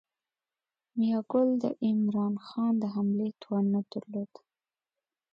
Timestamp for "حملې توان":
2.93-3.65